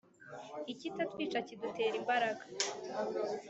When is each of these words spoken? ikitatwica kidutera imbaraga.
ikitatwica 0.71 1.37
kidutera 1.47 1.95
imbaraga. 2.01 2.43